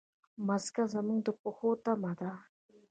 مځکه 0.47 0.83
زموږ 0.93 1.19
د 1.27 1.29
پښو 1.41 1.69
تمه 1.83 2.11
ده. 2.19 2.31